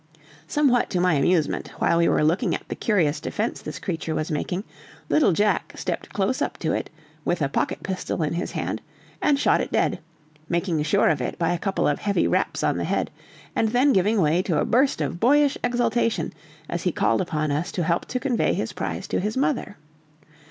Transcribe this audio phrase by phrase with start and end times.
[0.47, 4.31] Somewhat to my amusement, while we were looking at the curious defence this creature was
[4.31, 4.63] making,
[5.09, 6.89] little Jack stepped close up to it,
[7.23, 8.81] with a pocket pistol in his hand,
[9.21, 9.99] and shot it dead,
[10.49, 13.11] making sure of it by a couple of heavy raps on the head,
[13.55, 16.33] and then giving way to a burst of boyish exultation,
[16.79, 19.77] he called upon us to help to convey his prize to his mother.